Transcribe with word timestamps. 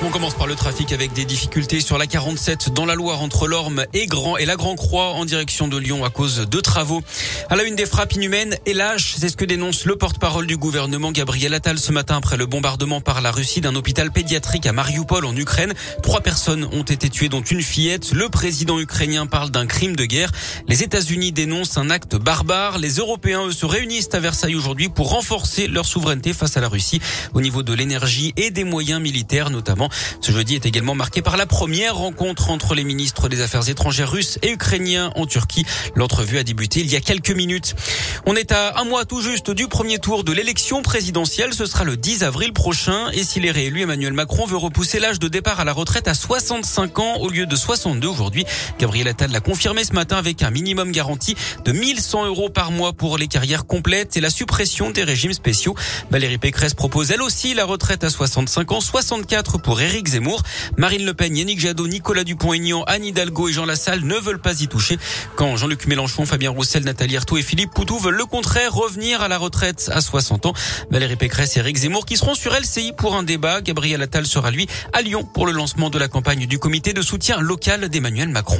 On 0.00 0.10
commence 0.10 0.34
par 0.34 0.46
le 0.46 0.54
trafic 0.54 0.92
avec 0.92 1.12
des 1.12 1.24
difficultés 1.24 1.80
sur 1.80 1.98
la 1.98 2.06
47 2.06 2.72
dans 2.72 2.86
la 2.86 2.94
Loire 2.94 3.20
entre 3.20 3.48
l'Orme 3.48 3.84
et 3.94 4.06
Grand 4.06 4.36
et 4.36 4.44
la 4.44 4.54
Grand 4.54 4.76
Croix 4.76 5.14
en 5.14 5.24
direction 5.24 5.66
de 5.66 5.76
Lyon 5.76 6.04
à 6.04 6.10
cause 6.10 6.46
de 6.48 6.60
travaux. 6.60 7.02
À 7.50 7.56
la 7.56 7.64
une 7.64 7.74
des 7.74 7.84
frappes 7.84 8.12
inhumaines 8.12 8.54
et 8.64 8.74
lâches, 8.74 9.16
c'est 9.18 9.28
ce 9.28 9.36
que 9.36 9.44
dénonce 9.44 9.86
le 9.86 9.96
porte-parole 9.96 10.46
du 10.46 10.56
gouvernement 10.56 11.10
Gabriel 11.10 11.52
Attal 11.52 11.80
ce 11.80 11.90
matin 11.90 12.16
après 12.16 12.36
le 12.36 12.46
bombardement 12.46 13.00
par 13.00 13.20
la 13.20 13.32
Russie 13.32 13.60
d'un 13.60 13.74
hôpital 13.74 14.12
pédiatrique 14.12 14.66
à 14.66 14.72
Mariupol 14.72 15.24
en 15.24 15.34
Ukraine. 15.34 15.74
Trois 16.00 16.20
personnes 16.20 16.68
ont 16.70 16.84
été 16.84 17.10
tuées 17.10 17.28
dont 17.28 17.42
une 17.42 17.62
fillette. 17.62 18.12
Le 18.12 18.28
président 18.28 18.78
ukrainien 18.78 19.26
parle 19.26 19.50
d'un 19.50 19.66
crime 19.66 19.96
de 19.96 20.04
guerre. 20.04 20.30
Les 20.68 20.84
États-Unis 20.84 21.32
dénoncent 21.32 21.76
un 21.76 21.90
acte 21.90 22.14
barbare. 22.14 22.78
Les 22.78 22.98
Européens 22.98 23.50
se 23.50 23.66
réunissent 23.66 24.10
à 24.12 24.20
Versailles 24.20 24.54
aujourd'hui 24.54 24.90
pour 24.90 25.10
renforcer 25.10 25.66
leur 25.66 25.86
souveraineté 25.86 26.32
face 26.32 26.56
à 26.56 26.60
la 26.60 26.68
Russie 26.68 27.00
au 27.34 27.40
niveau 27.40 27.64
de 27.64 27.74
l'énergie 27.74 28.32
et 28.36 28.52
des 28.52 28.64
moyens 28.64 29.02
militaires 29.02 29.50
notamment. 29.50 29.87
Ce 30.20 30.32
jeudi 30.32 30.54
est 30.54 30.66
également 30.66 30.94
marqué 30.94 31.22
par 31.22 31.36
la 31.36 31.46
première 31.46 31.96
rencontre 31.96 32.50
entre 32.50 32.74
les 32.74 32.84
ministres 32.84 33.28
des 33.28 33.40
Affaires 33.40 33.68
étrangères 33.68 34.10
russes 34.10 34.38
et 34.42 34.50
ukrainiens 34.50 35.10
en 35.14 35.26
Turquie. 35.26 35.64
L'entrevue 35.94 36.38
a 36.38 36.42
débuté 36.42 36.80
il 36.80 36.90
y 36.90 36.96
a 36.96 37.00
quelques 37.00 37.30
minutes. 37.30 37.74
On 38.26 38.36
est 38.36 38.52
à 38.52 38.80
un 38.80 38.84
mois 38.84 39.04
tout 39.04 39.20
juste 39.20 39.50
du 39.50 39.68
premier 39.68 39.98
tour 39.98 40.24
de 40.24 40.32
l'élection 40.32 40.82
présidentielle. 40.82 41.54
Ce 41.54 41.66
sera 41.66 41.84
le 41.84 41.96
10 41.96 42.24
avril 42.24 42.52
prochain. 42.52 43.10
Et 43.12 43.24
s'il 43.24 43.46
est 43.46 43.50
réélu, 43.50 43.82
Emmanuel 43.82 44.12
Macron 44.12 44.46
veut 44.46 44.56
repousser 44.56 44.98
l'âge 44.98 45.18
de 45.18 45.28
départ 45.28 45.60
à 45.60 45.64
la 45.64 45.72
retraite 45.72 46.08
à 46.08 46.14
65 46.14 46.98
ans 46.98 47.16
au 47.16 47.30
lieu 47.30 47.46
de 47.46 47.56
62 47.56 48.06
aujourd'hui. 48.06 48.44
Gabriel 48.78 49.08
Attal 49.08 49.30
l'a 49.30 49.40
confirmé 49.40 49.84
ce 49.84 49.92
matin 49.92 50.16
avec 50.16 50.42
un 50.42 50.50
minimum 50.50 50.92
garanti 50.92 51.34
de 51.64 51.72
1100 51.72 52.26
euros 52.26 52.50
par 52.50 52.70
mois 52.70 52.92
pour 52.92 53.18
les 53.18 53.28
carrières 53.28 53.66
complètes 53.66 54.16
et 54.16 54.20
la 54.20 54.30
suppression 54.30 54.90
des 54.90 55.04
régimes 55.04 55.32
spéciaux. 55.32 55.74
Valérie 56.10 56.38
Pécresse 56.38 56.74
propose 56.74 57.10
elle 57.10 57.22
aussi 57.22 57.54
la 57.54 57.64
retraite 57.64 58.04
à 58.04 58.10
65 58.10 58.72
ans, 58.72 58.80
64 58.80 59.58
pour 59.58 59.77
Éric 59.80 60.08
Zemmour. 60.08 60.42
Marine 60.76 61.04
Le 61.04 61.14
Pen, 61.14 61.36
Yannick 61.36 61.60
Jadot, 61.60 61.86
Nicolas 61.86 62.24
Dupont-Aignan, 62.24 62.84
Anne 62.86 63.04
Hidalgo 63.04 63.48
et 63.48 63.52
Jean 63.52 63.64
Lassalle 63.64 64.04
ne 64.04 64.14
veulent 64.16 64.40
pas 64.40 64.60
y 64.60 64.68
toucher. 64.68 64.98
Quand 65.36 65.56
Jean-Luc 65.56 65.86
Mélenchon, 65.86 66.26
Fabien 66.26 66.50
Roussel, 66.50 66.84
Nathalie 66.84 67.16
Arthaud 67.16 67.36
et 67.36 67.42
Philippe 67.42 67.70
Poutou 67.74 67.98
veulent 67.98 68.16
le 68.16 68.24
contraire, 68.24 68.74
revenir 68.74 69.22
à 69.22 69.28
la 69.28 69.38
retraite 69.38 69.90
à 69.92 70.00
60 70.00 70.46
ans. 70.46 70.52
Valérie 70.90 71.16
Pécresse 71.16 71.56
et 71.56 71.60
Éric 71.60 71.76
Zemmour 71.76 72.06
qui 72.06 72.16
seront 72.16 72.34
sur 72.34 72.52
LCI 72.52 72.92
pour 72.96 73.14
un 73.14 73.22
débat. 73.22 73.60
Gabriel 73.60 74.02
Attal 74.02 74.26
sera 74.26 74.50
lui 74.50 74.66
à 74.92 75.02
Lyon 75.02 75.24
pour 75.24 75.46
le 75.46 75.52
lancement 75.52 75.90
de 75.90 75.98
la 75.98 76.08
campagne 76.08 76.46
du 76.46 76.58
comité 76.58 76.92
de 76.92 77.02
soutien 77.02 77.40
local 77.40 77.88
d'Emmanuel 77.88 78.28
Macron. 78.28 78.58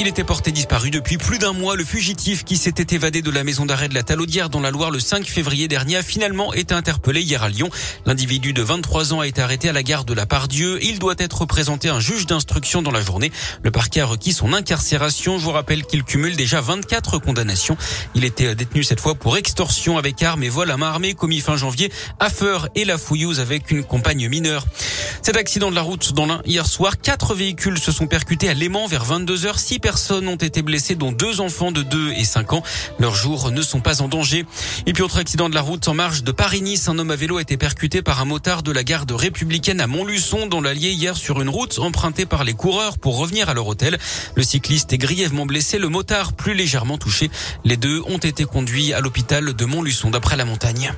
Il 0.00 0.06
était 0.06 0.22
porté 0.22 0.52
disparu 0.52 0.90
depuis 0.90 1.18
plus 1.18 1.38
d'un 1.38 1.52
mois. 1.52 1.74
Le 1.74 1.84
fugitif 1.84 2.44
qui 2.44 2.56
s'était 2.56 2.94
évadé 2.94 3.20
de 3.20 3.32
la 3.32 3.42
maison 3.42 3.66
d'arrêt 3.66 3.88
de 3.88 3.94
la 3.94 4.04
Talaudière 4.04 4.48
dans 4.48 4.60
la 4.60 4.70
Loire 4.70 4.92
le 4.92 5.00
5 5.00 5.26
février 5.26 5.66
dernier 5.66 5.96
a 5.96 6.04
finalement 6.04 6.54
été 6.54 6.72
interpellé 6.72 7.20
hier 7.20 7.42
à 7.42 7.48
Lyon. 7.48 7.68
L'individu 8.06 8.52
de 8.52 8.62
23 8.62 9.12
ans 9.12 9.18
a 9.18 9.26
été 9.26 9.42
arrêté 9.42 9.68
à 9.68 9.72
la 9.72 9.82
gare 9.82 10.04
de 10.04 10.14
la 10.14 10.24
Pardieu. 10.24 10.78
Il 10.84 11.00
doit 11.00 11.16
être 11.18 11.46
présenté 11.46 11.88
à 11.88 11.96
un 11.96 12.00
juge 12.00 12.26
d'instruction 12.26 12.80
dans 12.80 12.92
la 12.92 13.00
journée. 13.00 13.32
Le 13.64 13.72
parquet 13.72 14.00
a 14.00 14.06
requis 14.06 14.32
son 14.32 14.52
incarcération. 14.52 15.36
Je 15.36 15.42
vous 15.42 15.50
rappelle 15.50 15.84
qu'il 15.84 16.04
cumule 16.04 16.36
déjà 16.36 16.60
24 16.60 17.18
condamnations. 17.18 17.76
Il 18.14 18.24
était 18.24 18.54
détenu 18.54 18.84
cette 18.84 19.00
fois 19.00 19.16
pour 19.16 19.36
extorsion 19.36 19.98
avec 19.98 20.22
armes 20.22 20.44
et 20.44 20.48
vol 20.48 20.70
à 20.70 20.76
main 20.76 20.90
armée 20.90 21.14
commis 21.14 21.40
fin 21.40 21.56
janvier 21.56 21.90
à 22.20 22.30
Feur 22.30 22.68
et 22.76 22.84
la 22.84 22.98
Fouillouse 22.98 23.40
avec 23.40 23.72
une 23.72 23.82
compagne 23.82 24.28
mineure. 24.28 24.64
Cet 25.22 25.36
accident 25.36 25.70
de 25.70 25.74
la 25.74 25.82
route 25.82 26.12
dans 26.12 26.26
l'un 26.26 26.40
hier 26.46 26.66
soir, 26.66 27.00
quatre 27.00 27.34
véhicules 27.34 27.80
se 27.80 27.90
sont 27.90 28.06
percutés 28.06 28.48
à 28.48 28.54
Léman 28.54 28.86
vers 28.86 29.04
22 29.04 29.36
h 29.36 29.58
Six 29.58 29.80
personnes 29.88 30.28
ont 30.28 30.36
été 30.36 30.60
blessées, 30.60 30.96
dont 30.96 31.12
deux 31.12 31.40
enfants 31.40 31.72
de 31.72 31.80
2 31.80 32.12
et 32.12 32.24
5 32.24 32.52
ans. 32.52 32.62
Leurs 32.98 33.14
jours 33.14 33.50
ne 33.50 33.62
sont 33.62 33.80
pas 33.80 34.02
en 34.02 34.08
danger. 34.08 34.44
Et 34.84 34.92
puis 34.92 35.02
autre 35.02 35.16
accident 35.16 35.48
de 35.48 35.54
la 35.54 35.62
route 35.62 35.88
en 35.88 35.94
marge 35.94 36.22
de 36.22 36.30
Paris-Nice, 36.30 36.90
un 36.90 36.98
homme 36.98 37.10
à 37.10 37.16
vélo 37.16 37.38
a 37.38 37.40
été 37.40 37.56
percuté 37.56 38.02
par 38.02 38.20
un 38.20 38.26
motard 38.26 38.62
de 38.62 38.70
la 38.70 38.84
garde 38.84 39.10
républicaine 39.10 39.80
à 39.80 39.86
Montluçon 39.86 40.46
dans 40.46 40.60
l'Allier 40.60 40.90
hier 40.90 41.16
sur 41.16 41.40
une 41.40 41.48
route 41.48 41.78
empruntée 41.78 42.26
par 42.26 42.44
les 42.44 42.52
coureurs 42.52 42.98
pour 42.98 43.16
revenir 43.16 43.48
à 43.48 43.54
leur 43.54 43.66
hôtel. 43.66 43.96
Le 44.34 44.42
cycliste 44.42 44.92
est 44.92 44.98
grièvement 44.98 45.46
blessé, 45.46 45.78
le 45.78 45.88
motard 45.88 46.34
plus 46.34 46.52
légèrement 46.52 46.98
touché. 46.98 47.30
Les 47.64 47.78
deux 47.78 48.02
ont 48.08 48.18
été 48.18 48.44
conduits 48.44 48.92
à 48.92 49.00
l'hôpital 49.00 49.54
de 49.54 49.64
Montluçon 49.64 50.10
d'après 50.10 50.36
la 50.36 50.44
montagne. 50.44 50.92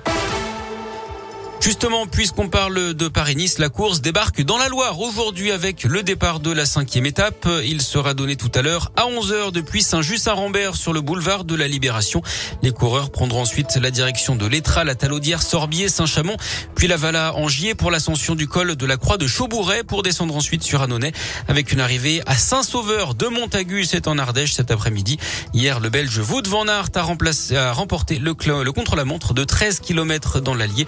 Justement, 1.60 2.06
puisqu'on 2.06 2.48
parle 2.48 2.94
de 2.94 3.08
Paris-Nice, 3.08 3.58
la 3.58 3.68
course 3.68 4.00
débarque 4.00 4.42
dans 4.42 4.56
la 4.56 4.68
Loire 4.68 4.98
aujourd'hui 4.98 5.52
avec 5.52 5.84
le 5.84 6.02
départ 6.02 6.40
de 6.40 6.50
la 6.50 6.64
cinquième 6.64 7.04
étape. 7.04 7.46
Il 7.66 7.82
sera 7.82 8.14
donné 8.14 8.36
tout 8.36 8.50
à 8.54 8.62
l'heure 8.62 8.90
à 8.96 9.04
11h 9.04 9.52
depuis 9.52 9.82
Saint-Just-à-Rambert 9.82 10.74
sur 10.74 10.94
le 10.94 11.02
boulevard 11.02 11.44
de 11.44 11.54
la 11.54 11.68
Libération. 11.68 12.22
Les 12.62 12.72
coureurs 12.72 13.10
prendront 13.10 13.42
ensuite 13.42 13.76
la 13.76 13.90
direction 13.90 14.36
de 14.36 14.46
l'Étra, 14.46 14.84
la 14.84 14.94
Talaudière, 14.94 15.42
Sorbier, 15.42 15.90
Saint-Chamond, 15.90 16.38
puis 16.74 16.88
la 16.88 16.96
Vala 16.96 17.36
Angier 17.36 17.74
pour 17.74 17.90
l'ascension 17.90 18.34
du 18.34 18.48
col 18.48 18.74
de 18.74 18.86
la 18.86 18.96
Croix 18.96 19.18
de 19.18 19.26
Chaubouret 19.26 19.84
pour 19.84 20.02
descendre 20.02 20.34
ensuite 20.34 20.62
sur 20.62 20.80
Annonay 20.80 21.12
avec 21.46 21.72
une 21.72 21.80
arrivée 21.80 22.22
à 22.24 22.36
Saint-Sauveur 22.36 23.14
de 23.14 23.26
Montagu. 23.26 23.84
C'est 23.84 24.08
en 24.08 24.16
Ardèche 24.16 24.54
cet 24.54 24.70
après-midi. 24.70 25.18
Hier, 25.52 25.78
le 25.78 25.90
Belge 25.90 26.20
Wout 26.20 26.48
van 26.48 26.66
Aert 26.68 26.88
a, 26.96 27.72
remporté 27.72 28.18
le, 28.18 28.32
contre-la-montre 28.72 29.34
de 29.34 29.44
13 29.44 29.80
km 29.80 30.40
dans 30.40 30.54
l'Allier. 30.54 30.86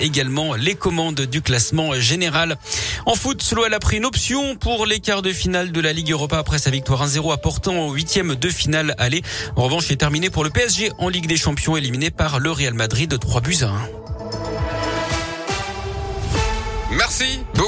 Également 0.00 0.54
les 0.54 0.74
commandes 0.74 1.20
du 1.20 1.42
classement 1.42 1.94
général. 1.94 2.56
En 3.04 3.14
foot, 3.14 3.42
Sloan 3.42 3.72
a 3.72 3.78
pris 3.78 3.98
une 3.98 4.04
option 4.04 4.56
pour 4.56 4.86
les 4.86 5.00
quarts 5.00 5.22
de 5.22 5.32
finale 5.32 5.72
de 5.72 5.80
la 5.80 5.92
Ligue 5.92 6.10
Europa 6.10 6.38
après 6.38 6.58
sa 6.58 6.70
victoire 6.70 7.06
1-0 7.06 7.32
à 7.32 7.36
Portant 7.36 7.86
au 7.86 7.92
huitième 7.92 8.34
de 8.34 8.48
finale 8.48 8.94
aller. 8.98 9.22
En 9.56 9.64
revanche, 9.64 9.90
est 9.90 9.96
terminé 9.96 10.30
pour 10.30 10.44
le 10.44 10.50
PSG 10.50 10.92
en 10.98 11.08
Ligue 11.08 11.26
des 11.26 11.36
Champions 11.36 11.76
éliminé 11.76 12.10
par 12.10 12.40
le 12.40 12.50
Real 12.50 12.74
Madrid 12.74 13.18
3 13.18 13.40
buts 13.40 13.56
à 13.62 13.66
1. 13.66 13.88
Merci. 16.96 17.40